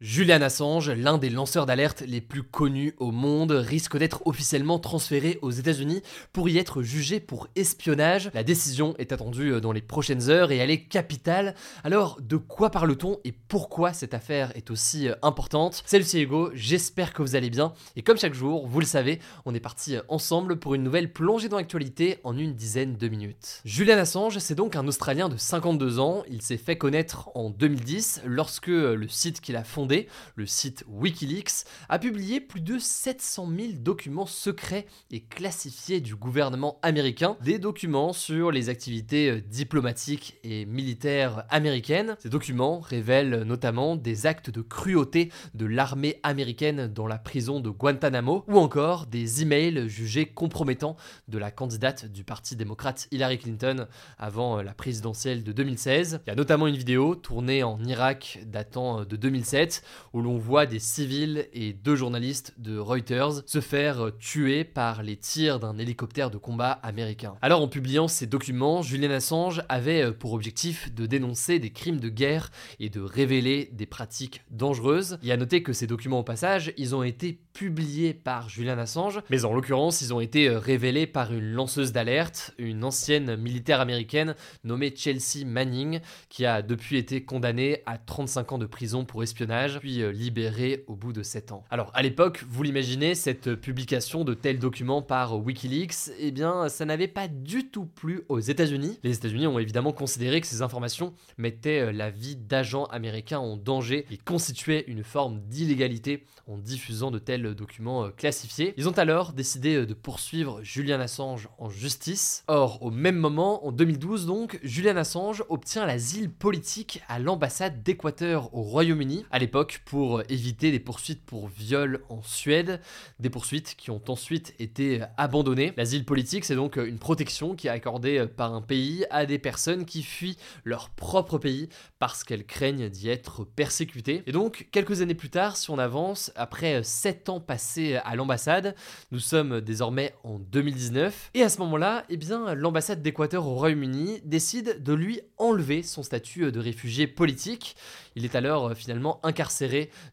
Julian 0.00 0.42
Assange, 0.42 0.90
l'un 0.90 1.18
des 1.18 1.28
lanceurs 1.28 1.66
d'alerte 1.66 2.04
les 2.06 2.20
plus 2.20 2.44
connus 2.44 2.94
au 2.98 3.10
monde, 3.10 3.50
risque 3.50 3.96
d'être 3.96 4.24
officiellement 4.26 4.78
transféré 4.78 5.40
aux 5.42 5.50
États-Unis 5.50 6.02
pour 6.32 6.48
y 6.48 6.56
être 6.56 6.82
jugé 6.82 7.18
pour 7.18 7.48
espionnage. 7.56 8.30
La 8.32 8.44
décision 8.44 8.94
est 8.98 9.10
attendue 9.10 9.54
euh, 9.54 9.60
dans 9.60 9.72
les 9.72 9.82
prochaines 9.82 10.30
heures 10.30 10.52
et 10.52 10.58
elle 10.58 10.70
est 10.70 10.84
capitale. 10.84 11.56
Alors, 11.82 12.20
de 12.20 12.36
quoi 12.36 12.70
parle-t-on 12.70 13.18
et 13.24 13.32
pourquoi 13.32 13.92
cette 13.92 14.14
affaire 14.14 14.56
est 14.56 14.70
aussi 14.70 15.08
euh, 15.08 15.16
importante? 15.22 15.82
Salut, 15.84 16.04
c'est 16.04 16.20
Hugo, 16.20 16.50
j'espère 16.54 17.12
que 17.12 17.22
vous 17.22 17.34
allez 17.34 17.50
bien. 17.50 17.72
Et 17.96 18.02
comme 18.02 18.18
chaque 18.18 18.34
jour, 18.34 18.68
vous 18.68 18.78
le 18.78 18.86
savez, 18.86 19.18
on 19.46 19.54
est 19.54 19.58
parti 19.58 19.96
euh, 19.96 20.02
ensemble 20.06 20.60
pour 20.60 20.76
une 20.76 20.84
nouvelle 20.84 21.12
plongée 21.12 21.48
dans 21.48 21.56
l'actualité 21.56 22.18
en 22.22 22.38
une 22.38 22.54
dizaine 22.54 22.96
de 22.96 23.08
minutes. 23.08 23.62
Julian 23.64 23.98
Assange, 23.98 24.38
c'est 24.38 24.54
donc 24.54 24.76
un 24.76 24.86
Australien 24.86 25.28
de 25.28 25.36
52 25.36 25.98
ans. 25.98 26.22
Il 26.30 26.40
s'est 26.40 26.56
fait 26.56 26.78
connaître 26.78 27.30
en 27.34 27.50
2010 27.50 28.22
lorsque 28.26 28.68
le 28.68 29.08
site 29.08 29.40
qu'il 29.40 29.56
a 29.56 29.64
fondé 29.64 29.87
le 30.34 30.46
site 30.46 30.84
Wikileaks, 30.88 31.64
a 31.88 31.98
publié 31.98 32.40
plus 32.40 32.60
de 32.60 32.78
700 32.78 33.48
000 33.56 33.72
documents 33.78 34.26
secrets 34.26 34.86
et 35.10 35.20
classifiés 35.20 36.00
du 36.00 36.14
gouvernement 36.14 36.78
américain, 36.82 37.36
des 37.42 37.58
documents 37.58 38.12
sur 38.12 38.50
les 38.50 38.68
activités 38.68 39.30
euh, 39.30 39.40
diplomatiques 39.40 40.38
et 40.44 40.66
militaires 40.66 41.44
américaines. 41.50 42.16
Ces 42.18 42.28
documents 42.28 42.80
révèlent 42.80 43.42
notamment 43.42 43.96
des 43.96 44.26
actes 44.26 44.50
de 44.50 44.60
cruauté 44.60 45.30
de 45.54 45.66
l'armée 45.66 46.20
américaine 46.22 46.86
dans 46.86 47.06
la 47.06 47.18
prison 47.18 47.60
de 47.60 47.70
Guantanamo, 47.70 48.44
ou 48.48 48.58
encore 48.58 49.06
des 49.06 49.42
emails 49.42 49.88
jugés 49.88 50.26
compromettants 50.26 50.96
de 51.28 51.38
la 51.38 51.50
candidate 51.50 52.06
du 52.06 52.24
Parti 52.24 52.56
démocrate 52.56 53.08
Hillary 53.10 53.38
Clinton 53.38 53.86
avant 54.18 54.58
euh, 54.58 54.62
la 54.62 54.74
présidentielle 54.74 55.42
de 55.42 55.52
2016. 55.52 56.20
Il 56.26 56.30
y 56.30 56.32
a 56.32 56.36
notamment 56.36 56.66
une 56.66 56.76
vidéo 56.76 57.14
tournée 57.14 57.62
en 57.62 57.82
Irak 57.84 58.40
datant 58.46 59.00
euh, 59.00 59.04
de 59.04 59.16
2007 59.16 59.77
où 60.12 60.20
l'on 60.20 60.38
voit 60.38 60.66
des 60.66 60.78
civils 60.78 61.48
et 61.52 61.72
deux 61.72 61.96
journalistes 61.96 62.54
de 62.58 62.78
Reuters 62.78 63.42
se 63.46 63.60
faire 63.60 64.10
tuer 64.18 64.64
par 64.64 65.02
les 65.02 65.16
tirs 65.16 65.60
d'un 65.60 65.78
hélicoptère 65.78 66.30
de 66.30 66.38
combat 66.38 66.72
américain. 66.82 67.34
Alors 67.42 67.62
en 67.62 67.68
publiant 67.68 68.08
ces 68.08 68.26
documents, 68.26 68.82
Julian 68.82 69.10
Assange 69.10 69.62
avait 69.68 70.02
euh, 70.02 70.12
pour 70.12 70.32
objectif 70.32 70.92
de 70.94 71.06
dénoncer 71.06 71.58
des 71.58 71.70
crimes 71.70 72.00
de 72.00 72.08
guerre 72.08 72.50
et 72.80 72.88
de 72.88 73.00
révéler 73.00 73.70
des 73.72 73.86
pratiques 73.86 74.42
dangereuses. 74.50 75.18
Il 75.22 75.28
y 75.28 75.32
a 75.32 75.36
noté 75.36 75.62
que 75.62 75.72
ces 75.72 75.86
documents 75.86 76.20
au 76.20 76.24
passage, 76.24 76.72
ils 76.76 76.94
ont 76.94 77.02
été 77.02 77.40
publiés 77.52 78.14
par 78.14 78.48
Julian 78.48 78.78
Assange, 78.78 79.20
mais 79.30 79.44
en 79.44 79.52
l'occurrence, 79.52 80.00
ils 80.00 80.14
ont 80.14 80.20
été 80.20 80.48
euh, 80.48 80.58
révélés 80.58 81.06
par 81.06 81.32
une 81.32 81.52
lanceuse 81.52 81.92
d'alerte, 81.92 82.54
une 82.58 82.84
ancienne 82.84 83.36
militaire 83.36 83.80
américaine 83.80 84.34
nommée 84.64 84.94
Chelsea 84.94 85.44
Manning, 85.44 86.00
qui 86.28 86.46
a 86.46 86.62
depuis 86.62 86.98
été 86.98 87.24
condamnée 87.24 87.82
à 87.86 87.98
35 87.98 88.52
ans 88.52 88.58
de 88.58 88.66
prison 88.66 89.04
pour 89.04 89.22
espionnage 89.22 89.67
puis 89.80 90.02
euh, 90.02 90.10
libéré 90.10 90.84
au 90.86 90.96
bout 90.96 91.12
de 91.12 91.22
7 91.22 91.52
ans. 91.52 91.64
Alors 91.70 91.90
à 91.94 92.02
l'époque, 92.02 92.44
vous 92.48 92.62
l'imaginez, 92.62 93.14
cette 93.14 93.54
publication 93.54 94.24
de 94.24 94.34
tels 94.34 94.58
documents 94.58 95.02
par 95.02 95.38
Wikileaks, 95.38 96.10
eh 96.18 96.30
bien 96.30 96.68
ça 96.68 96.84
n'avait 96.84 97.08
pas 97.08 97.28
du 97.28 97.68
tout 97.68 97.86
plu 97.86 98.22
aux 98.28 98.40
États-Unis. 98.40 98.98
Les 99.02 99.16
États-Unis 99.16 99.46
ont 99.46 99.58
évidemment 99.58 99.92
considéré 99.92 100.40
que 100.40 100.46
ces 100.46 100.62
informations 100.62 101.12
mettaient 101.36 101.80
euh, 101.80 101.92
la 101.92 102.10
vie 102.10 102.36
d'agents 102.36 102.84
américains 102.86 103.38
en 103.38 103.56
danger 103.56 104.06
et 104.10 104.16
constituaient 104.16 104.84
une 104.86 105.04
forme 105.04 105.40
d'illégalité 105.48 106.24
en 106.46 106.58
diffusant 106.58 107.10
de 107.10 107.18
tels 107.18 107.54
documents 107.54 108.04
euh, 108.04 108.10
classifiés. 108.10 108.74
Ils 108.76 108.88
ont 108.88 108.98
alors 108.98 109.32
décidé 109.32 109.84
de 109.84 109.94
poursuivre 109.94 110.60
Julian 110.62 111.00
Assange 111.00 111.48
en 111.58 111.68
justice. 111.68 112.44
Or, 112.48 112.82
au 112.82 112.90
même 112.90 113.16
moment, 113.16 113.66
en 113.66 113.72
2012 113.72 114.26
donc, 114.26 114.58
Julian 114.62 114.96
Assange 114.96 115.44
obtient 115.48 115.86
l'asile 115.86 116.30
politique 116.30 117.02
à 117.08 117.18
l'ambassade 117.18 117.82
d'Équateur 117.82 118.54
au 118.54 118.62
Royaume-Uni. 118.62 119.24
À 119.30 119.38
l'époque, 119.38 119.57
pour 119.84 120.22
éviter 120.28 120.70
des 120.70 120.80
poursuites 120.80 121.24
pour 121.24 121.48
viol 121.48 122.00
en 122.08 122.22
Suède, 122.22 122.80
des 123.18 123.30
poursuites 123.30 123.74
qui 123.76 123.90
ont 123.90 124.02
ensuite 124.08 124.54
été 124.58 125.02
abandonnées. 125.16 125.72
L'asile 125.76 126.04
politique, 126.04 126.44
c'est 126.44 126.54
donc 126.54 126.76
une 126.76 126.98
protection 126.98 127.54
qui 127.54 127.66
est 127.66 127.70
accordée 127.70 128.26
par 128.26 128.54
un 128.54 128.62
pays 128.62 129.04
à 129.10 129.26
des 129.26 129.38
personnes 129.38 129.84
qui 129.84 130.02
fuient 130.02 130.36
leur 130.64 130.90
propre 130.90 131.38
pays 131.38 131.68
parce 131.98 132.24
qu'elles 132.24 132.46
craignent 132.46 132.88
d'y 132.88 133.08
être 133.08 133.44
persécutées. 133.44 134.22
Et 134.26 134.32
donc, 134.32 134.68
quelques 134.70 135.02
années 135.02 135.14
plus 135.14 135.30
tard, 135.30 135.56
si 135.56 135.70
on 135.70 135.78
avance, 135.78 136.32
après 136.36 136.82
7 136.82 137.28
ans 137.28 137.40
passés 137.40 137.96
à 138.04 138.14
l'ambassade, 138.16 138.74
nous 139.10 139.18
sommes 139.18 139.60
désormais 139.60 140.14
en 140.22 140.38
2019, 140.38 141.30
et 141.34 141.42
à 141.42 141.48
ce 141.48 141.58
moment-là, 141.58 142.04
eh 142.08 142.16
bien, 142.16 142.54
l'ambassade 142.54 143.02
d'Équateur 143.02 143.46
au 143.46 143.54
Royaume-Uni 143.54 144.20
décide 144.24 144.82
de 144.82 144.92
lui 144.92 145.20
enlever 145.36 145.82
son 145.82 146.02
statut 146.02 146.52
de 146.52 146.60
réfugié 146.60 147.06
politique. 147.06 147.76
Il 148.14 148.24
est 148.24 148.34
alors 148.34 148.74
finalement 148.74 149.20
incarcéré 149.22 149.47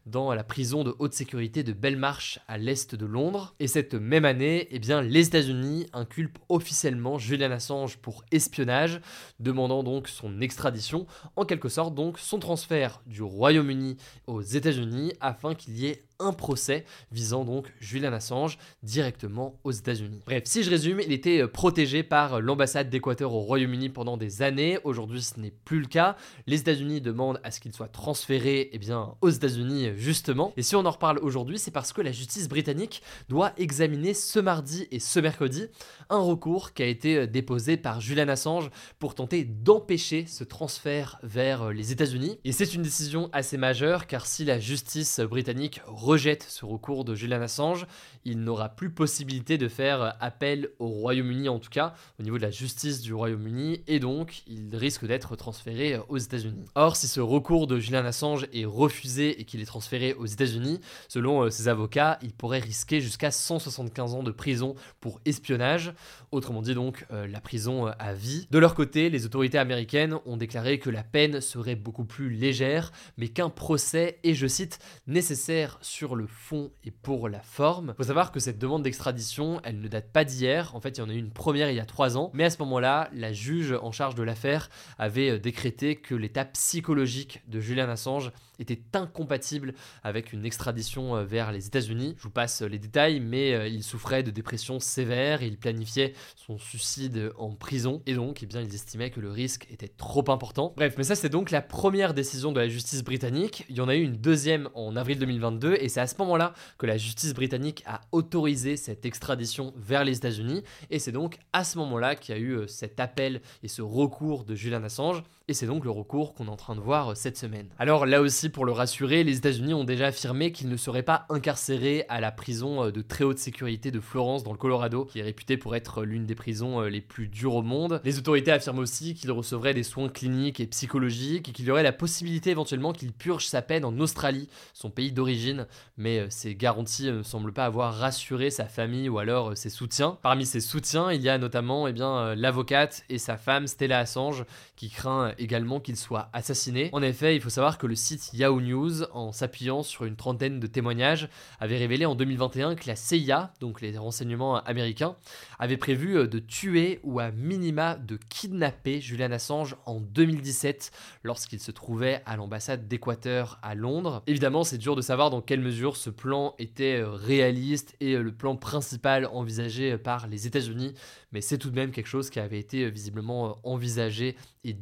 dans 0.06 0.34
la 0.34 0.44
prison 0.44 0.84
de 0.84 0.94
haute 0.98 1.14
sécurité 1.14 1.62
de 1.62 1.72
Belmarsh 1.72 2.38
à 2.48 2.58
l'est 2.58 2.94
de 2.94 3.06
Londres. 3.06 3.54
Et 3.60 3.66
cette 3.66 3.94
même 3.94 4.24
année, 4.24 4.68
eh 4.70 4.78
bien, 4.78 5.02
les 5.02 5.26
États-Unis 5.26 5.86
inculpent 5.92 6.38
officiellement 6.48 7.18
Julian 7.18 7.50
Assange 7.50 7.96
pour 7.98 8.24
espionnage, 8.32 9.00
demandant 9.40 9.82
donc 9.82 10.08
son 10.08 10.40
extradition, 10.40 11.06
en 11.36 11.44
quelque 11.44 11.68
sorte 11.68 11.94
donc 11.94 12.18
son 12.18 12.38
transfert 12.38 13.02
du 13.06 13.22
Royaume-Uni 13.22 13.96
aux 14.26 14.42
États-Unis 14.42 15.12
afin 15.20 15.54
qu'il 15.54 15.76
y 15.78 15.86
ait 15.86 16.04
un 16.18 16.32
procès 16.32 16.84
visant 17.12 17.44
donc 17.44 17.72
Julian 17.80 18.12
Assange 18.12 18.58
directement 18.82 19.58
aux 19.64 19.72
États-Unis. 19.72 20.22
Bref, 20.26 20.44
si 20.46 20.62
je 20.62 20.70
résume, 20.70 21.00
il 21.00 21.12
était 21.12 21.42
euh, 21.42 21.48
protégé 21.48 22.02
par 22.02 22.40
l'ambassade 22.40 22.90
d'Équateur 22.90 23.32
au 23.32 23.40
Royaume-Uni 23.40 23.88
pendant 23.88 24.16
des 24.16 24.42
années. 24.42 24.78
Aujourd'hui, 24.84 25.22
ce 25.22 25.38
n'est 25.40 25.50
plus 25.50 25.80
le 25.80 25.86
cas. 25.86 26.16
Les 26.46 26.60
États-Unis 26.60 27.00
demandent 27.00 27.40
à 27.44 27.50
ce 27.50 27.60
qu'il 27.60 27.72
soit 27.72 27.88
transféré 27.88 28.70
eh 28.72 28.78
bien, 28.78 29.14
aux 29.20 29.30
États-Unis 29.30 29.90
justement. 29.96 30.52
Et 30.56 30.62
si 30.62 30.76
on 30.76 30.84
en 30.84 30.90
reparle 30.90 31.18
aujourd'hui, 31.18 31.58
c'est 31.58 31.70
parce 31.70 31.92
que 31.92 32.02
la 32.02 32.12
justice 32.12 32.48
britannique 32.48 33.02
doit 33.28 33.52
examiner 33.56 34.14
ce 34.14 34.38
mardi 34.38 34.86
et 34.90 35.00
ce 35.00 35.20
mercredi 35.20 35.66
un 36.10 36.18
recours 36.18 36.72
qui 36.72 36.82
a 36.82 36.86
été 36.86 37.16
euh, 37.16 37.26
déposé 37.26 37.76
par 37.76 38.00
Julian 38.00 38.28
Assange 38.28 38.70
pour 38.98 39.14
tenter 39.14 39.44
d'empêcher 39.44 40.26
ce 40.26 40.44
transfert 40.44 41.18
vers 41.22 41.62
euh, 41.62 41.72
les 41.72 41.92
États-Unis. 41.92 42.38
Et 42.44 42.52
c'est 42.52 42.74
une 42.74 42.82
décision 42.82 43.28
assez 43.32 43.56
majeure 43.56 44.06
car 44.06 44.26
si 44.26 44.44
la 44.44 44.58
justice 44.58 45.20
britannique 45.20 45.80
rejette 46.06 46.46
ce 46.48 46.64
recours 46.64 47.04
de 47.04 47.14
Julian 47.14 47.42
Assange, 47.42 47.86
il 48.24 48.40
n'aura 48.40 48.68
plus 48.68 48.90
possibilité 48.90 49.58
de 49.58 49.68
faire 49.68 50.16
appel 50.20 50.70
au 50.78 50.88
Royaume-Uni 50.88 51.48
en 51.48 51.58
tout 51.58 51.70
cas, 51.70 51.94
au 52.18 52.22
niveau 52.22 52.38
de 52.38 52.42
la 52.42 52.50
justice 52.50 53.00
du 53.00 53.12
Royaume-Uni, 53.12 53.82
et 53.86 53.98
donc 53.98 54.42
il 54.46 54.74
risque 54.74 55.06
d'être 55.06 55.36
transféré 55.36 55.98
aux 56.08 56.18
États-Unis. 56.18 56.64
Or, 56.74 56.96
si 56.96 57.08
ce 57.08 57.20
recours 57.20 57.66
de 57.66 57.78
Julian 57.78 58.04
Assange 58.04 58.46
est 58.52 58.64
refusé 58.64 59.40
et 59.40 59.44
qu'il 59.44 59.60
est 59.60 59.66
transféré 59.66 60.14
aux 60.14 60.26
États-Unis, 60.26 60.80
selon 61.08 61.42
euh, 61.42 61.50
ses 61.50 61.68
avocats, 61.68 62.18
il 62.22 62.32
pourrait 62.32 62.60
risquer 62.60 63.00
jusqu'à 63.00 63.30
175 63.30 64.14
ans 64.14 64.22
de 64.22 64.30
prison 64.30 64.74
pour 65.00 65.20
espionnage, 65.24 65.92
autrement 66.30 66.62
dit 66.62 66.74
donc 66.74 67.06
euh, 67.12 67.26
la 67.26 67.40
prison 67.40 67.88
euh, 67.88 67.92
à 67.98 68.14
vie. 68.14 68.46
De 68.50 68.58
leur 68.58 68.74
côté, 68.74 69.10
les 69.10 69.26
autorités 69.26 69.58
américaines 69.58 70.18
ont 70.24 70.36
déclaré 70.36 70.78
que 70.78 70.90
la 70.90 71.02
peine 71.02 71.40
serait 71.40 71.76
beaucoup 71.76 72.04
plus 72.04 72.30
légère, 72.30 72.92
mais 73.16 73.28
qu'un 73.28 73.50
procès 73.50 74.18
est, 74.24 74.34
je 74.34 74.46
cite, 74.46 74.78
nécessaire 75.06 75.78
le 76.04 76.26
fond 76.26 76.70
et 76.84 76.90
pour 76.90 77.28
la 77.28 77.40
forme. 77.40 77.94
Faut 77.96 78.04
savoir 78.04 78.32
que 78.32 78.40
cette 78.40 78.58
demande 78.58 78.82
d'extradition, 78.82 79.60
elle 79.64 79.80
ne 79.80 79.88
date 79.88 80.12
pas 80.12 80.24
d'hier. 80.24 80.74
En 80.74 80.80
fait, 80.80 80.98
il 80.98 81.00
y 81.00 81.02
en 81.02 81.08
a 81.08 81.14
eu 81.14 81.18
une 81.18 81.30
première 81.30 81.70
il 81.70 81.76
y 81.76 81.80
a 81.80 81.86
trois 81.86 82.16
ans. 82.16 82.30
Mais 82.34 82.44
à 82.44 82.50
ce 82.50 82.58
moment-là, 82.60 83.08
la 83.12 83.32
juge 83.32 83.72
en 83.72 83.92
charge 83.92 84.14
de 84.14 84.22
l'affaire 84.22 84.68
avait 84.98 85.30
euh, 85.30 85.38
décrété 85.38 85.96
que 85.96 86.14
l'état 86.14 86.44
psychologique 86.44 87.42
de 87.48 87.60
Julian 87.60 87.88
Assange 87.88 88.32
était 88.58 88.80
incompatible 88.94 89.74
avec 90.02 90.32
une 90.32 90.44
extradition 90.44 91.16
euh, 91.16 91.24
vers 91.24 91.52
les 91.52 91.66
États-Unis. 91.66 92.14
Je 92.18 92.22
vous 92.22 92.30
passe 92.30 92.62
euh, 92.62 92.66
les 92.66 92.78
détails, 92.78 93.20
mais 93.20 93.70
il 93.70 93.82
souffrait 93.82 94.22
de 94.22 94.30
dépression 94.30 94.80
sévère, 94.80 95.42
il 95.42 95.58
planifiait 95.58 96.12
son 96.34 96.58
suicide 96.58 97.32
en 97.38 97.50
prison 97.52 98.02
et 98.06 98.14
donc, 98.14 98.42
eh 98.42 98.46
bien, 98.46 98.60
ils 98.60 98.74
estimaient 98.74 99.10
que 99.10 99.20
le 99.20 99.30
risque 99.30 99.66
était 99.70 99.88
trop 99.88 100.30
important. 100.30 100.74
Bref, 100.76 100.94
mais 100.98 101.04
ça 101.04 101.14
c'est 101.14 101.28
donc 101.28 101.50
la 101.50 101.62
première 101.62 102.14
décision 102.14 102.52
de 102.52 102.60
la 102.60 102.68
justice 102.68 103.02
britannique. 103.02 103.64
Il 103.68 103.76
y 103.76 103.80
en 103.80 103.88
a 103.88 103.96
eu 103.96 104.02
une 104.02 104.16
deuxième 104.16 104.68
en 104.74 104.96
avril 104.96 105.18
2022 105.18 105.76
et 105.80 105.85
c'est 105.88 106.00
à 106.00 106.06
ce 106.06 106.14
moment-là 106.18 106.54
que 106.78 106.86
la 106.86 106.96
justice 106.96 107.34
britannique 107.34 107.82
a 107.86 108.00
autorisé 108.12 108.76
cette 108.76 109.04
extradition 109.04 109.72
vers 109.76 110.04
les 110.04 110.16
États-Unis. 110.16 110.62
Et 110.90 110.98
c'est 110.98 111.12
donc 111.12 111.38
à 111.52 111.64
ce 111.64 111.78
moment-là 111.78 112.14
qu'il 112.16 112.34
y 112.34 112.38
a 112.38 112.40
eu 112.40 112.52
euh, 112.52 112.66
cet 112.66 113.00
appel 113.00 113.40
et 113.62 113.68
ce 113.68 113.82
recours 113.82 114.44
de 114.44 114.54
Julian 114.54 114.82
Assange. 114.84 115.22
Et 115.48 115.54
c'est 115.54 115.66
donc 115.66 115.84
le 115.84 115.90
recours 115.90 116.34
qu'on 116.34 116.46
est 116.46 116.50
en 116.50 116.56
train 116.56 116.74
de 116.74 116.80
voir 116.80 117.16
cette 117.16 117.36
semaine. 117.36 117.68
Alors 117.78 118.04
là 118.04 118.20
aussi, 118.20 118.48
pour 118.48 118.64
le 118.64 118.72
rassurer, 118.72 119.22
les 119.22 119.36
États-Unis 119.36 119.74
ont 119.74 119.84
déjà 119.84 120.06
affirmé 120.06 120.50
qu'ils 120.50 120.68
ne 120.68 120.76
seraient 120.76 121.04
pas 121.04 121.24
incarcérés 121.28 122.04
à 122.08 122.20
la 122.20 122.32
prison 122.32 122.90
de 122.90 123.02
très 123.02 123.22
haute 123.22 123.38
sécurité 123.38 123.92
de 123.92 124.00
Florence 124.00 124.42
dans 124.42 124.50
le 124.50 124.58
Colorado, 124.58 125.04
qui 125.04 125.20
est 125.20 125.22
réputée 125.22 125.56
pour 125.56 125.76
être 125.76 126.02
l'une 126.02 126.26
des 126.26 126.34
prisons 126.34 126.80
les 126.80 127.00
plus 127.00 127.28
dures 127.28 127.54
au 127.54 127.62
monde. 127.62 128.00
Les 128.04 128.18
autorités 128.18 128.50
affirment 128.50 128.80
aussi 128.80 129.14
qu'ils 129.14 129.30
recevraient 129.30 129.72
des 129.72 129.84
soins 129.84 130.08
cliniques 130.08 130.58
et 130.58 130.66
psychologiques 130.66 131.48
et 131.48 131.52
qu'il 131.52 131.64
y 131.64 131.70
aurait 131.70 131.84
la 131.84 131.92
possibilité 131.92 132.50
éventuellement 132.50 132.92
qu'il 132.92 133.12
purge 133.12 133.46
sa 133.46 133.62
peine 133.62 133.84
en 133.84 133.98
Australie, 134.00 134.48
son 134.74 134.90
pays 134.90 135.12
d'origine, 135.12 135.66
mais 135.96 136.20
euh, 136.20 136.26
ces 136.28 136.54
garanties 136.54 137.12
ne 137.12 137.22
semblent 137.22 137.52
pas 137.52 137.66
avoir 137.66 137.94
rassuré 137.94 138.50
sa 138.50 138.64
famille 138.64 139.08
ou 139.08 139.18
alors 139.18 139.50
euh, 139.50 139.54
ses 139.54 139.70
soutiens. 139.70 140.18
Parmi 140.22 140.44
ses 140.44 140.60
soutiens, 140.60 141.12
il 141.12 141.22
y 141.22 141.28
a 141.28 141.38
notamment 141.38 141.86
eh 141.86 141.94
euh, 142.00 142.34
l'avocate 142.34 143.04
et 143.08 143.18
sa 143.18 143.36
femme 143.36 143.68
Stella 143.68 144.00
Assange 144.00 144.44
qui 144.74 144.90
craint 144.90 145.32
également 145.38 145.80
qu'il 145.80 145.96
soit 145.96 146.28
assassiné. 146.32 146.90
En 146.92 147.02
effet, 147.02 147.36
il 147.36 147.40
faut 147.40 147.50
savoir 147.50 147.78
que 147.78 147.86
le 147.86 147.94
site 147.94 148.30
Yahoo 148.32 148.60
News, 148.60 149.02
en 149.12 149.32
s'appuyant 149.32 149.82
sur 149.82 150.04
une 150.04 150.16
trentaine 150.16 150.60
de 150.60 150.66
témoignages, 150.66 151.28
avait 151.60 151.78
révélé 151.78 152.06
en 152.06 152.14
2021 152.14 152.74
que 152.74 152.86
la 152.86 152.96
CIA, 152.96 153.52
donc 153.60 153.80
les 153.80 153.96
renseignements 153.96 154.56
américains, 154.56 155.16
avait 155.58 155.76
prévu 155.76 156.28
de 156.28 156.38
tuer 156.38 157.00
ou 157.02 157.20
à 157.20 157.30
minima 157.30 157.96
de 157.96 158.18
kidnapper 158.28 159.00
Julian 159.00 159.32
Assange 159.32 159.76
en 159.86 160.00
2017 160.00 160.90
lorsqu'il 161.22 161.60
se 161.60 161.70
trouvait 161.70 162.22
à 162.26 162.36
l'ambassade 162.36 162.88
d'Équateur 162.88 163.58
à 163.62 163.74
Londres. 163.74 164.22
Évidemment, 164.26 164.64
c'est 164.64 164.78
dur 164.78 164.96
de 164.96 165.02
savoir 165.02 165.30
dans 165.30 165.40
quelle 165.40 165.60
mesure 165.60 165.96
ce 165.96 166.10
plan 166.10 166.54
était 166.58 167.00
euh, 167.00 167.10
réaliste 167.10 167.96
et 168.00 168.14
euh, 168.14 168.22
le 168.22 168.32
plan 168.32 168.56
principal 168.56 169.26
envisagé 169.26 169.98
par 169.98 170.26
les 170.26 170.46
États-Unis, 170.46 170.94
mais 171.32 171.40
c'est 171.40 171.58
tout 171.58 171.70
de 171.70 171.74
même 171.74 171.90
quelque 171.90 172.06
chose 172.06 172.30
qui 172.30 172.40
avait 172.40 172.58
été 172.58 172.84
euh, 172.84 172.88
visiblement 172.88 173.58
envisagé 173.64 174.36
et 174.64 174.72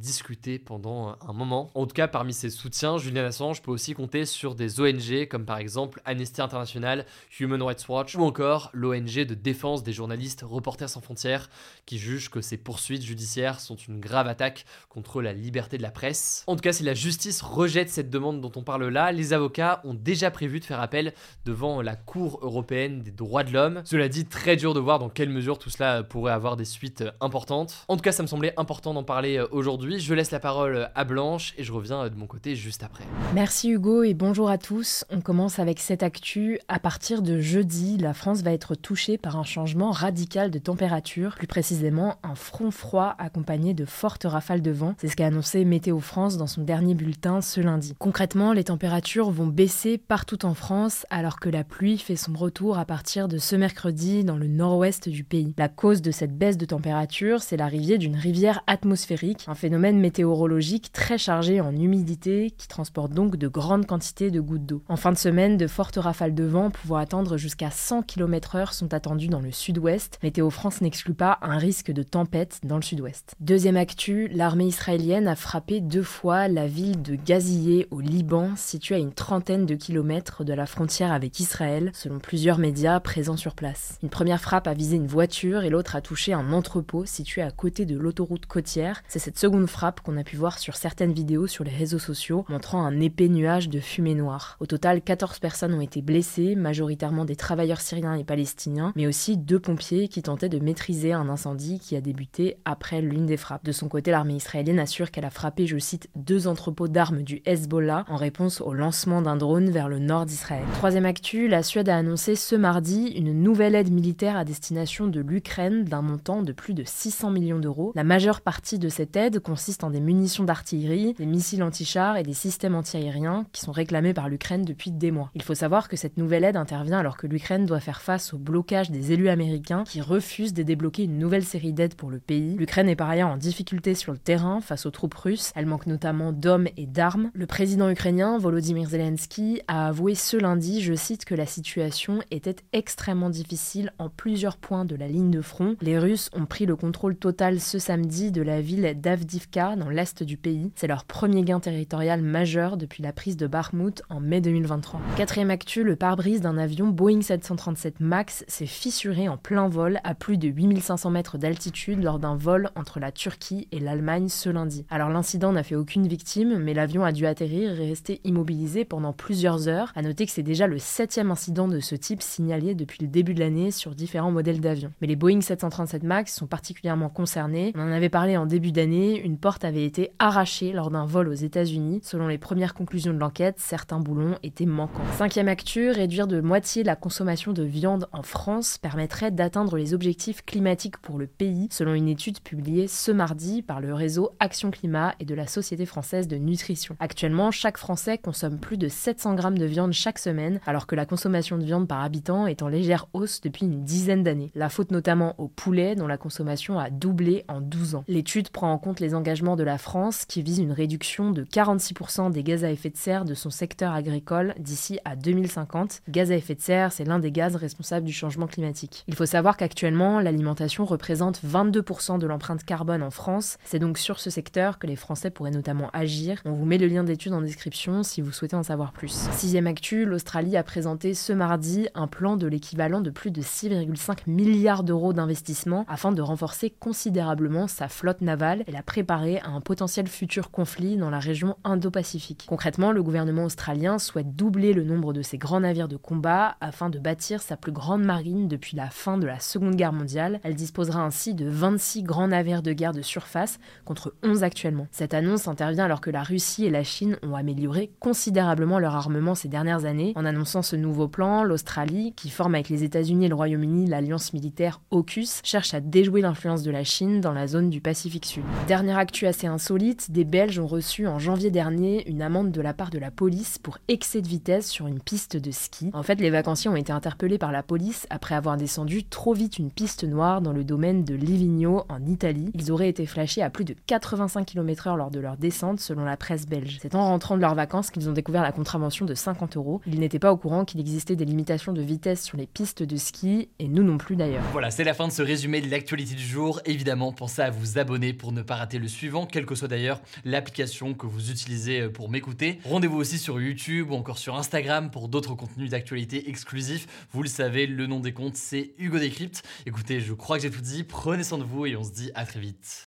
pendant 0.64 1.17
un 1.26 1.32
moment. 1.32 1.70
En 1.75 1.87
tout 1.87 1.94
cas, 1.94 2.08
parmi 2.08 2.32
ses 2.32 2.50
soutiens, 2.50 2.99
Julian 2.99 3.25
Assange 3.25 3.62
peut 3.62 3.70
aussi 3.70 3.94
compter 3.94 4.25
sur 4.26 4.55
des 4.55 4.81
ONG 4.81 5.26
comme 5.29 5.44
par 5.44 5.58
exemple 5.58 6.00
Amnesty 6.05 6.41
International, 6.41 7.06
Human 7.41 7.62
Rights 7.62 7.88
Watch 7.88 8.14
ou 8.14 8.23
encore 8.23 8.70
l'ONG 8.73 9.25
de 9.25 9.35
défense 9.35 9.82
des 9.82 9.93
journalistes 9.93 10.44
Reporters 10.46 10.88
sans 10.88 11.00
frontières 11.00 11.49
qui 11.87 11.99
juge 11.99 12.31
que 12.31 12.41
ces 12.41 12.56
poursuites 12.56 13.02
judiciaires 13.02 13.61
sont 13.61 13.76
une 13.76 14.00
grave 14.00 14.29
attaque 14.29 14.67
contre 14.88 15.23
la 15.23 15.32
liberté 15.32 15.79
de 15.79 15.82
la 15.82 15.91
presse. 15.91 16.44
En 16.47 16.56
tout 16.56 16.62
cas, 16.62 16.73
si 16.73 16.82
la 16.82 16.94
justice 16.94 17.40
rejette 17.43 17.90
cette 17.90 18.11
demande 18.11 18.40
dont 18.40 18.52
on 18.56 18.62
parle 18.62 18.87
là, 18.88 19.12
les 19.12 19.32
avocats 19.32 19.81
ont 19.85 19.94
déjà 19.94 20.31
prévu 20.31 20.61
de 20.61 20.64
faire 20.64 20.81
appel 20.81 21.14
devant 21.44 21.82
la 21.82 21.97
Cour 21.97 22.38
européenne 22.43 23.02
des 23.02 23.11
droits 23.11 23.44
de 23.44 23.52
l'homme. 23.52 23.82
Cela 23.85 24.08
dit, 24.08 24.26
très 24.26 24.56
dur 24.56 24.75
de 24.75 24.81
voir 24.81 24.99
dans 24.99 25.08
quelle 25.08 25.31
mesure 25.31 25.58
tout 25.58 25.70
cela 25.70 26.02
pourrait 26.02 26.32
avoir 26.32 26.56
des 26.56 26.64
suites 26.64 27.05
importantes. 27.20 27.85
En 27.88 27.97
tout 27.97 28.02
cas, 28.02 28.12
ça 28.12 28.23
me 28.23 28.29
semblait 28.29 28.52
important 28.58 28.93
d'en 28.93 29.05
parler 29.05 29.38
euh, 29.38 29.47
aujourd'hui 29.50 29.94
je 29.99 30.14
laisse 30.14 30.32
parole 30.40 30.90
à 30.94 31.04
Blanche 31.04 31.54
et 31.58 31.64
je 31.64 31.72
reviens 31.72 32.08
de 32.08 32.14
mon 32.14 32.26
côté 32.26 32.56
juste 32.56 32.82
après. 32.82 33.04
Merci 33.34 33.70
Hugo 33.70 34.02
et 34.02 34.14
bonjour 34.14 34.48
à 34.48 34.58
tous. 34.58 35.04
On 35.10 35.20
commence 35.20 35.58
avec 35.58 35.81
cette 35.81 36.02
actu. 36.02 36.58
À 36.69 36.78
partir 36.78 37.22
de 37.22 37.40
jeudi, 37.40 37.96
la 37.96 38.14
France 38.14 38.42
va 38.42 38.52
être 38.52 38.75
touchée 38.75 39.19
par 39.19 39.36
un 39.36 39.44
changement 39.44 39.90
radical 39.90 40.50
de 40.50 40.58
température, 40.58 41.34
plus 41.36 41.46
précisément 41.46 42.16
un 42.22 42.34
front 42.34 42.70
froid 42.70 43.14
accompagné 43.19 43.75
de 43.75 43.84
fortes 43.84 44.25
rafales 44.25 44.62
de 44.62 44.70
vent. 44.70 44.94
C'est 44.98 45.08
ce 45.08 45.16
qu'a 45.16 45.26
annoncé 45.26 45.64
Météo 45.64 46.00
France 46.00 46.37
dans 46.37 46.46
son 46.46 46.62
dernier 46.62 46.94
bulletin 46.94 47.40
ce 47.40 47.60
lundi. 47.60 47.94
Concrètement, 47.98 48.52
les 48.52 48.64
températures 48.64 49.30
vont 49.30 49.46
baisser 49.46 49.98
partout 49.98 50.44
en 50.44 50.54
France 50.54 51.06
alors 51.10 51.40
que 51.40 51.48
la 51.48 51.64
pluie 51.64 51.98
fait 51.98 52.16
son 52.16 52.32
retour 52.32 52.78
à 52.78 52.84
partir 52.84 53.28
de 53.28 53.38
ce 53.38 53.56
mercredi 53.56 54.25
dans 54.25 54.37
le 54.37 54.48
nord-ouest 54.48 55.08
du 55.08 55.25
pays. 55.25 55.54
La 55.58 55.69
cause 55.69 56.02
de 56.02 56.10
cette 56.10 56.37
baisse 56.37 56.56
de 56.56 56.66
température, 56.66 57.42
c'est 57.42 57.56
l'arrivée 57.56 57.98
d'une 57.98 58.16
rivière 58.16 58.62
atmosphérique, 58.66 59.44
un 59.48 59.54
phénomène 59.54 60.00
météorologique 60.25 60.91
très 60.91 61.19
chargé 61.19 61.61
en 61.61 61.76
humidité 61.76 62.50
qui 62.56 62.67
transporte 62.67 63.12
donc 63.12 63.37
de 63.37 63.47
grandes 63.47 63.85
quantités 63.85 64.31
de 64.31 64.41
gouttes 64.41 64.65
d'eau. 64.65 64.82
En 64.88 64.97
fin 64.97 65.12
de 65.12 65.19
semaine, 65.19 65.59
de 65.59 65.67
fortes 65.67 65.97
rafales 65.97 66.35
de 66.35 66.44
vent 66.44 66.71
pouvant 66.71 66.97
atteindre 66.97 67.37
jusqu'à 67.37 67.71
100 67.71 68.05
km/h 68.05 68.73
sont 68.73 68.94
attendues 68.94 69.29
dans 69.29 69.41
le 69.41 69.53
sud-ouest. 69.53 70.19
Météo 70.23 70.49
France 70.49 70.81
n'exclut 70.81 71.12
pas 71.12 71.38
un 71.43 71.59
risque 71.59 71.91
de 71.91 72.03
tempête 72.03 72.59
dans 72.62 72.76
le 72.76 72.82
sud-ouest. 72.82 73.35
Deuxième 73.41 73.76
actu, 73.76 74.29
l'armée 74.29 74.65
israélienne 74.65 75.29
a 75.29 75.37
frappé 75.37 75.82
deux 75.82 76.03
fois 76.03 76.49
la 76.49 76.67
ville 76.67 77.03
de 77.03 77.17
Gazillé 77.17 77.87
au 77.91 78.00
Liban, 78.00 78.56
située 78.56 78.94
à 78.94 78.99
une 78.99 79.12
trentaine 79.12 79.67
de 79.67 79.75
kilomètres 79.75 80.43
de 80.43 80.55
la 80.55 80.65
frontière 80.65 81.12
avec 81.12 81.38
Israël, 81.38 81.91
selon 81.93 82.19
plusieurs 82.19 82.59
médias 82.59 82.99
présents 82.99 83.37
sur 83.37 83.55
place. 83.55 83.99
Une 84.03 84.09
première 84.09 84.41
frappe 84.41 84.69
a 84.69 84.75
visé 84.75 84.97
une 84.97 85.06
voiture 85.06 85.65
et 85.65 85.71
l'autre 85.71 85.97
a 85.97 86.00
touché 86.00 86.32
un 86.32 86.55
entrepôt 86.55 87.05
situé 87.05 87.43
à 87.43 87.50
côté 87.50 87.85
de 87.85 87.99
l'autoroute 87.99 88.47
côtière. 88.47 89.03
C'est 89.06 89.19
cette 89.19 89.38
seconde 89.38 89.67
frappe 89.67 90.00
qu'on 90.00 90.13
a 90.16 90.25
pu 90.25 90.37
voir 90.37 90.58
sur 90.58 90.76
certaines 90.76 91.12
vidéos 91.12 91.46
sur 91.46 91.64
les 91.64 91.70
réseaux 91.70 91.99
sociaux, 91.99 92.44
montrant 92.49 92.84
un 92.84 93.00
épais 93.00 93.28
nuage 93.28 93.69
de 93.69 93.81
fumée 93.81 94.14
noire. 94.14 94.56
Au 94.61 94.66
total, 94.66 95.02
14 95.02 95.38
personnes 95.38 95.75
ont 95.75 95.81
été 95.81 96.02
blessées, 96.02 96.55
majoritairement 96.55 97.25
des 97.25 97.37
travailleurs 97.37 97.81
syriens 97.81 98.14
et 98.14 98.25
palestiniens, 98.25 98.93
mais 98.96 99.06
aussi 99.06 99.37
deux 99.37 99.58
pompiers 99.58 100.08
qui 100.08 100.22
tentaient 100.22 100.49
de 100.49 100.58
maîtriser 100.58 101.12
un 101.12 101.28
incendie 101.28 101.78
qui 101.78 101.96
a 101.96 102.00
débuté 102.00 102.56
après 102.64 103.00
l'une 103.00 103.26
des 103.26 103.37
frappes. 103.37 103.64
De 103.64 103.72
son 103.72 103.88
côté, 103.88 104.11
l'armée 104.11 104.37
israélienne 104.37 104.78
assure 104.78 105.11
qu'elle 105.11 105.25
a 105.25 105.31
frappé, 105.31 105.66
je 105.66 105.78
cite, 105.78 106.08
deux 106.16 106.46
entrepôts 106.46 106.88
d'armes 106.88 107.22
du 107.22 107.43
Hezbollah 107.46 108.05
en 108.08 108.16
réponse 108.16 108.61
au 108.61 108.72
lancement 108.72 109.22
d'un 109.22 109.37
drone 109.37 109.70
vers 109.70 109.88
le 109.88 109.99
nord 109.99 110.26
d'Israël. 110.26 110.64
Troisième 110.75 111.06
actu, 111.06 111.49
la 111.49 111.62
Suède 111.62 111.88
a 111.88 111.96
annoncé 111.96 112.34
ce 112.34 112.56
mardi 112.56 113.08
une 113.08 113.32
nouvelle 113.32 113.75
aide 113.75 113.93
militaire 113.93 114.37
à 114.37 114.44
destination 114.44 115.06
de 115.06 115.20
l'Ukraine 115.20 115.84
d'un 115.84 116.02
montant 116.02 116.43
de 116.43 116.52
plus 116.52 116.75
de 116.75 116.84
600 116.84 117.31
millions 117.31 117.58
d'euros. 117.58 117.93
La 117.94 118.05
majeure 118.05 118.40
partie 118.40 118.78
de 118.78 118.88
cette 118.88 119.16
aide 119.16 119.40
consiste 119.40 119.84
en 119.84 119.90
des 119.90 120.00
munitions 120.04 120.44
d'artillerie, 120.44 121.14
des 121.14 121.26
missiles 121.26 121.62
anti-chars 121.62 122.16
et 122.16 122.22
des 122.22 122.34
systèmes 122.34 122.74
antiaériens 122.74 123.46
qui 123.52 123.60
sont 123.60 123.72
réclamés 123.72 124.14
par 124.14 124.28
l'Ukraine 124.28 124.64
depuis 124.64 124.90
des 124.90 125.10
mois. 125.10 125.30
Il 125.34 125.42
faut 125.42 125.54
savoir 125.54 125.88
que 125.88 125.96
cette 125.96 126.16
nouvelle 126.16 126.44
aide 126.44 126.56
intervient 126.56 126.98
alors 126.98 127.16
que 127.16 127.26
l'Ukraine 127.26 127.66
doit 127.66 127.80
faire 127.80 128.02
face 128.02 128.32
au 128.34 128.38
blocage 128.38 128.90
des 128.90 129.12
élus 129.12 129.28
américains 129.28 129.84
qui 129.84 130.00
refusent 130.00 130.54
de 130.54 130.62
débloquer 130.62 131.04
une 131.04 131.18
nouvelle 131.18 131.44
série 131.44 131.72
d'aides 131.72 131.94
pour 131.94 132.10
le 132.10 132.18
pays. 132.18 132.54
L'Ukraine 132.56 132.88
est 132.88 132.96
par 132.96 133.10
ailleurs 133.10 133.30
en 133.30 133.36
difficulté 133.36 133.94
sur 133.94 134.12
le 134.12 134.18
terrain 134.18 134.60
face 134.60 134.86
aux 134.86 134.90
troupes 134.90 135.14
russes. 135.14 135.52
Elle 135.54 135.66
manque 135.66 135.86
notamment 135.86 136.32
d'hommes 136.32 136.68
et 136.76 136.86
d'armes. 136.86 137.30
Le 137.34 137.46
président 137.46 137.88
ukrainien 137.88 138.38
Volodymyr 138.38 138.88
Zelensky 138.88 139.62
a 139.68 139.88
avoué 139.88 140.14
ce 140.14 140.36
lundi, 140.36 140.82
je 140.82 140.94
cite, 140.94 141.24
que 141.24 141.34
la 141.34 141.46
situation 141.46 142.20
était 142.30 142.56
extrêmement 142.72 143.30
difficile 143.30 143.92
en 143.98 144.08
plusieurs 144.08 144.56
points 144.56 144.84
de 144.84 144.96
la 144.96 145.08
ligne 145.08 145.30
de 145.30 145.40
front. 145.40 145.76
Les 145.80 145.98
Russes 145.98 146.30
ont 146.34 146.46
pris 146.46 146.66
le 146.66 146.76
contrôle 146.76 147.16
total 147.16 147.60
ce 147.60 147.78
samedi 147.78 148.30
de 148.30 148.42
la 148.42 148.60
ville 148.60 148.94
d'Avdivka 149.00 149.76
dans 149.84 149.90
l'est 149.90 150.22
du 150.22 150.38
pays. 150.38 150.70
C'est 150.76 150.86
leur 150.86 151.04
premier 151.04 151.42
gain 151.42 151.60
territorial 151.60 152.22
majeur 152.22 152.78
depuis 152.78 153.02
la 153.02 153.12
prise 153.12 153.36
de 153.36 153.46
Bakhmut 153.46 154.02
en 154.08 154.19
mai 154.19 154.40
2023. 154.40 154.99
Quatrième 155.16 155.50
actu, 155.50 155.85
le 155.85 155.94
pare-brise 155.94 156.40
d'un 156.40 156.56
avion 156.56 156.88
Boeing 156.88 157.20
737 157.20 158.00
MAX 158.00 158.44
s'est 158.49 158.64
fissuré 158.64 159.28
en 159.28 159.37
plein 159.37 159.68
vol 159.68 160.00
à 160.02 160.14
plus 160.14 160.38
de 160.38 160.49
8500 160.49 161.11
mètres 161.11 161.37
d'altitude 161.37 162.02
lors 162.02 162.18
d'un 162.18 162.35
vol 162.35 162.70
entre 162.76 162.99
la 162.99 163.12
Turquie 163.12 163.68
et 163.73 163.78
l'Allemagne 163.78 164.28
ce 164.28 164.49
lundi. 164.49 164.87
Alors 164.88 165.11
l'incident 165.11 165.52
n'a 165.52 165.62
fait 165.62 165.75
aucune 165.75 166.06
victime, 166.06 166.56
mais 166.59 166.73
l'avion 166.73 167.04
a 167.04 167.12
dû 167.12 167.26
atterrir 167.26 167.78
et 167.78 167.87
rester 167.87 168.23
immobilisé 168.25 168.87
pendant 168.87 169.12
plusieurs 169.12 169.68
heures. 169.68 169.92
À 169.97 170.02
noter 170.02 170.25
que 170.25 170.32
c'est 170.32 170.42
déjà 170.42 170.66
le 170.66 170.78
septième 170.78 171.30
incident 171.30 171.68
de 171.68 171.80
ce 171.80 171.94
type 171.94 172.23
signalé 172.23 172.75
depuis 172.75 173.02
le 173.02 173.09
début 173.09 173.35
de 173.35 173.40
l'année 173.40 173.70
sur 173.70 173.94
différents 173.94 174.32
modèles 174.32 174.61
d'avions. 174.61 174.92
Mais 175.02 175.09
les 175.09 175.16
Boeing 175.16 175.42
737 175.42 176.04
MAX 176.04 176.35
sont 176.35 176.47
particulièrement 176.47 177.11
concernés. 177.11 177.73
On 177.75 177.82
en 177.82 177.92
avait 177.92 178.09
parlé 178.09 178.38
en 178.38 178.47
début 178.47 178.73
d'année, 178.73 179.20
une 179.20 179.37
porte 179.37 179.62
avait 179.64 179.74
été 179.83 180.12
arraché 180.19 180.73
lors 180.73 180.90
d'un 180.90 181.07
vol 181.07 181.28
aux 181.28 181.33
États-Unis. 181.33 182.00
Selon 182.02 182.28
les 182.28 182.38
premières 182.38 182.75
conclusions 182.75 183.12
de 183.12 183.19
l'enquête, 183.19 183.57
certains 183.59 183.99
boulons 183.99 184.37
étaient 184.43 184.66
manquants. 184.66 185.02
Cinquième 185.16 185.49
actu, 185.49 185.90
réduire 185.90 186.26
de 186.26 186.40
moitié 186.40 186.85
la 186.85 186.97
consommation 186.97 187.52
de 187.52 187.62
viande 187.62 188.09
en 188.12 188.23
France 188.23 188.78
permettrait 188.78 189.31
d'atteindre 189.31 189.76
les 189.76 189.95
objectifs 189.95 190.45
climatiques 190.45 190.99
pour 190.99 191.19
le 191.19 191.26
pays, 191.26 191.69
selon 191.71 191.95
une 191.95 192.09
étude 192.09 192.40
publiée 192.40 192.87
ce 192.87 193.11
mardi 193.11 193.62
par 193.62 193.81
le 193.81 193.95
réseau 193.95 194.31
Action 194.40 194.71
Climat 194.71 195.14
et 195.19 195.25
de 195.25 195.35
la 195.35 195.47
Société 195.47 195.87
française 195.87 196.28
de 196.28 196.37
nutrition. 196.37 196.97
Actuellement, 197.00 197.50
chaque 197.50 197.78
Français 197.78 198.19
consomme 198.19 198.59
plus 198.59 198.76
de 198.76 198.88
700 198.88 199.35
grammes 199.35 199.59
de 199.59 199.64
viande 199.64 199.93
chaque 199.93 200.19
semaine, 200.19 200.61
alors 200.66 200.87
que 200.87 200.95
la 200.95 201.07
consommation 201.07 201.59
de 201.59 201.64
viande 201.64 201.88
par 201.88 202.02
habitant 202.02 202.47
est 202.47 202.62
en 202.62 202.69
légère 202.69 203.07
hausse 203.12 203.40
depuis 203.40 203.66
une 203.66 203.83
dizaine 203.85 204.23
d'années. 204.23 204.52
La 204.54 204.69
faute 204.69 204.90
notamment 204.90 205.35
au 205.38 205.49
poulet, 205.49 205.95
dont 205.97 206.07
la 206.07 206.19
consommation 206.19 206.78
a 206.78 206.90
doublé 206.90 207.45
en 207.49 207.61
12 207.61 207.95
ans. 207.97 208.04
L'étude 208.07 208.50
prend 208.50 208.73
en 208.73 208.78
compte 208.78 209.00
les 209.00 209.14
engagements 209.14 209.57
de 209.57 209.63
la 209.64 209.78
France 209.78 210.25
qui 210.25 210.42
vise 210.42 210.59
une 210.59 210.73
réduction 210.73 211.30
de 211.30 211.44
46% 211.44 212.30
des 212.30 212.42
gaz 212.42 212.64
à 212.64 212.71
effet 212.71 212.90
de 212.90 212.97
serre 212.97 213.25
de 213.25 213.35
son 213.35 213.50
secteur 213.50 213.92
agricole 213.92 214.54
d'ici 214.59 214.99
à 215.04 215.16
2050. 215.16 216.02
Gaz 216.09 216.30
à 216.30 216.37
effet 216.37 216.54
de 216.54 216.61
serre, 216.61 216.92
c'est 216.92 217.04
l'un 217.04 217.18
des 217.18 217.33
gaz 217.33 217.56
responsables 217.56 218.06
du 218.06 218.12
changement 218.12 218.47
climatique. 218.47 219.04
Il 219.09 219.14
faut 219.14 219.26
savoir 219.26 219.56
qu'actuellement, 219.56 220.21
l'alimentation 220.21 220.85
représente 220.85 221.40
22% 221.44 222.18
de 222.18 222.26
l'empreinte 222.26 222.64
carbone 222.64 223.02
en 223.02 223.11
France. 223.11 223.59
C'est 223.64 223.78
donc 223.78 223.99
sur 223.99 224.21
ce 224.21 224.30
secteur 224.30 224.78
que 224.78 224.87
les 224.87 224.97
Français 224.97 225.30
pourraient 225.30 225.50
notamment 225.50 225.90
agir. 225.92 226.40
On 226.44 226.52
vous 226.52 226.64
met 226.64 226.78
le 226.78 226.87
lien 226.87 227.04
d'étude 227.04 227.33
en 227.33 227.40
description 227.40 228.02
si 228.02 228.21
vous 228.21 228.33
souhaitez 228.33 228.56
en 228.56 228.62
savoir 228.62 228.92
plus. 228.92 229.28
Sixième 229.33 229.66
actu, 229.66 230.04
l'Australie 230.04 230.56
a 230.56 230.62
présenté 230.62 231.14
ce 231.14 231.33
mardi 231.33 231.88
un 231.94 232.06
plan 232.06 232.37
de 232.37 232.47
l'équivalent 232.47 233.00
de 233.00 233.11
plus 233.11 233.30
de 233.30 233.42
6,5 233.42 234.18
milliards 234.26 234.83
d'euros 234.83 235.12
d'investissement 235.12 235.85
afin 235.88 236.12
de 236.12 236.23
renforcer 236.23 236.71
considérablement 236.71 237.66
sa 237.66 237.88
flotte 237.88 238.21
navale 238.21 238.64
et 238.66 238.73
la 238.73 238.83
préparer 238.83 239.38
à 239.40 239.50
un 239.54 239.61
potentiel 239.61 240.08
futur 240.08 240.50
conflit 240.50 240.96
dans 240.96 241.11
la 241.11 241.18
région 241.18 241.56
Indo-Pacifique. 241.64 242.44
Concrètement, 242.49 242.92
le 242.92 243.02
gouvernement 243.02 243.44
australien 243.44 243.99
souhaite 243.99 244.34
doubler 244.34 244.73
le 244.73 244.82
nombre 244.82 245.12
de 245.12 245.23
ses 245.23 245.38
grands 245.38 245.61
navires 245.61 245.88
de 245.88 245.96
combat 245.96 246.56
afin 246.61 246.90
de 246.90 246.99
bâtir 246.99 247.40
sa 247.40 247.56
plus 247.56 247.73
grande 247.73 248.04
marine 248.04 248.49
depuis 248.49 248.76
la 248.76 248.90
fin 248.90 249.16
de 249.16 249.26
la 249.26 249.38
Seconde 249.38 249.76
Guerre 249.76 249.92
mondiale. 249.92 250.40
Elle 250.42 250.54
disposera 250.54 251.02
ainsi 251.02 251.34
de 251.34 251.49
26 251.49 252.02
grands 252.02 252.28
navires 252.28 252.62
de 252.62 252.73
guerre 252.73 252.92
de 252.92 253.02
surface 253.02 253.58
contre 253.84 254.14
11 254.25 254.42
actuellement. 254.42 254.88
Cette 254.90 255.14
annonce 255.14 255.46
intervient 255.46 255.84
alors 255.84 256.00
que 256.00 256.11
la 256.11 256.23
Russie 256.23 256.64
et 256.66 256.70
la 256.70 256.84
Chine 256.84 257.16
ont 257.23 257.34
amélioré 257.34 257.92
considérablement 258.00 258.78
leur 258.78 258.96
armement 258.96 259.34
ces 259.34 259.49
dernières 259.49 259.84
années. 259.84 260.12
En 260.16 260.25
annonçant 260.25 260.62
ce 260.62 260.76
nouveau 260.76 261.06
plan, 261.08 261.44
l'Australie, 261.44 262.12
qui 262.16 262.30
forme 262.30 262.54
avec 262.54 262.68
les 262.68 262.82
États-Unis 262.82 263.26
et 263.26 263.28
le 263.28 263.34
Royaume-Uni 263.34 263.87
l'alliance 263.87 264.32
militaire 264.32 264.80
AUKUS, 264.90 265.40
cherche 265.44 265.75
à 265.75 265.80
déjouer 265.80 266.23
l'influence 266.23 266.62
de 266.62 266.70
la 266.70 266.84
Chine 266.84 267.20
dans 267.20 267.32
la 267.32 267.46
zone 267.46 267.70
du 267.70 267.80
Pacifique 267.80 268.26
Sud. 268.26 268.44
Dernière 268.66 268.99
actu 268.99 269.26
assez 269.26 269.43
insolite, 269.46 270.10
des 270.10 270.24
Belges 270.24 270.58
ont 270.58 270.66
reçu 270.66 271.06
en 271.06 271.18
janvier 271.18 271.50
dernier 271.50 272.08
une 272.08 272.22
amende 272.22 272.52
de 272.52 272.60
la 272.60 272.74
part 272.74 272.90
de 272.90 272.98
la 272.98 273.10
police 273.10 273.58
pour 273.58 273.78
excès 273.88 274.22
de 274.22 274.28
vitesse 274.28 274.70
sur 274.70 274.86
une 274.86 275.00
piste 275.00 275.36
de 275.36 275.50
ski. 275.50 275.90
En 275.92 276.02
fait, 276.02 276.20
les 276.20 276.30
vacanciers 276.30 276.70
ont 276.70 276.76
été 276.76 276.92
interpellés 276.92 277.38
par 277.38 277.52
la 277.52 277.62
police 277.62 278.06
après 278.10 278.34
avoir 278.34 278.56
descendu 278.56 279.04
trop 279.04 279.34
vite 279.34 279.58
une 279.58 279.70
piste 279.70 280.04
noire 280.04 280.40
dans 280.40 280.52
le 280.52 280.64
domaine 280.64 281.04
de 281.04 281.14
Livigno 281.14 281.84
en 281.88 282.04
Italie. 282.06 282.50
Ils 282.54 282.72
auraient 282.72 282.88
été 282.88 283.06
flashés 283.06 283.42
à 283.42 283.50
plus 283.50 283.64
de 283.64 283.74
85 283.86 284.44
km/h 284.44 284.96
lors 284.96 285.10
de 285.10 285.20
leur 285.20 285.36
descente 285.36 285.80
selon 285.80 286.04
la 286.04 286.16
presse 286.16 286.46
belge. 286.46 286.78
C'est 286.80 286.94
en 286.94 287.06
rentrant 287.06 287.36
de 287.36 287.40
leurs 287.40 287.54
vacances 287.54 287.90
qu'ils 287.90 288.08
ont 288.08 288.12
découvert 288.12 288.42
la 288.42 288.52
contravention 288.52 289.06
de 289.06 289.14
50 289.14 289.56
euros. 289.56 289.80
Ils 289.86 290.00
n'étaient 290.00 290.18
pas 290.18 290.32
au 290.32 290.36
courant 290.36 290.64
qu'il 290.64 290.80
existait 290.80 291.16
des 291.16 291.24
limitations 291.24 291.72
de 291.72 291.82
vitesse 291.82 292.22
sur 292.22 292.36
les 292.36 292.46
pistes 292.46 292.82
de 292.82 292.96
ski 292.96 293.48
et 293.58 293.68
nous 293.68 293.82
non 293.82 293.98
plus 293.98 294.16
d'ailleurs. 294.16 294.44
Voilà, 294.52 294.70
c'est 294.70 294.84
la 294.84 294.94
fin 294.94 295.08
de 295.08 295.12
ce 295.12 295.22
résumé 295.22 295.60
de 295.60 295.70
l'actualité 295.70 296.14
du 296.14 296.22
jour. 296.22 296.60
Évidemment, 296.64 297.12
pensez 297.12 297.42
à 297.42 297.50
vous 297.50 297.78
abonner 297.78 298.12
pour 298.12 298.32
ne 298.32 298.42
pas 298.42 298.56
rater 298.56 298.78
le 298.78 298.88
suivant, 298.88 299.26
quelle 299.35 299.47
que 299.47 299.57
soit 299.57 299.67
d'ailleurs 299.67 300.00
l'application 300.25 300.95
que 300.95 301.07
vous 301.07 301.33
utilisez 301.33 301.88
pour 301.88 302.09
m'écouter. 302.09 302.61
Rendez-vous 302.64 302.99
aussi 302.99 303.19
sur 303.19 303.41
YouTube 303.41 303.91
ou 303.91 303.95
encore 303.95 304.17
sur 304.17 304.37
Instagram 304.37 304.93
pour 304.93 305.09
d'autres 305.09 305.35
contenus 305.35 305.71
d'actualité 305.71 306.31
exclusifs. 306.31 306.87
Vous 307.11 307.21
le 307.21 307.29
savez, 307.29 307.67
le 307.67 307.88
nom 307.88 307.99
des 307.99 308.12
comptes, 308.12 308.37
c'est 308.37 308.75
Hugo 308.79 309.00
Décrypte. 309.00 309.43
Écoutez, 309.67 309.99
je 309.99 310.12
crois 310.12 310.37
que 310.37 310.45
j'ai 310.45 310.53
tout 310.53 310.61
dit. 310.61 310.85
Prenez 310.85 311.25
soin 311.25 311.38
de 311.38 311.43
vous 311.43 311.67
et 311.67 311.75
on 311.75 311.83
se 311.83 311.91
dit 311.91 312.12
à 312.14 312.25
très 312.26 312.38
vite. 312.38 312.85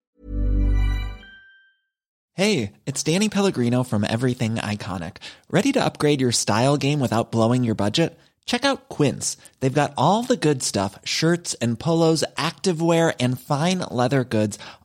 Hey, 2.34 2.72
it's 2.84 3.02
Danny 3.02 3.30
Pellegrino 3.30 3.82
from 3.82 4.04
Everything 4.04 4.56
Iconic. 4.56 5.16
Ready 5.50 5.72
to 5.72 5.82
upgrade 5.82 6.20
your 6.20 6.32
style 6.32 6.76
game 6.76 7.00
without 7.00 7.32
blowing 7.32 7.64
your 7.64 7.76
budget? 7.76 8.18
Check 8.44 8.64
out 8.64 8.88
Quince. 8.90 9.38
They've 9.60 9.72
got 9.72 9.94
all 9.96 10.22
the 10.22 10.36
good 10.36 10.62
stuff 10.62 10.98
shirts 11.04 11.54
and 11.62 11.78
polos, 11.78 12.24
activewear, 12.36 13.14
and 13.18 13.40
fine 13.40 13.78
leather 13.90 14.24
goods, 14.24 14.58